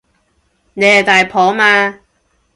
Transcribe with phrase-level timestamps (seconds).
[0.73, 1.99] 你係大婆嘛